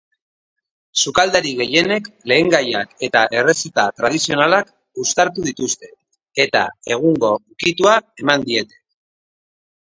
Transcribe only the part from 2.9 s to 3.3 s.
eta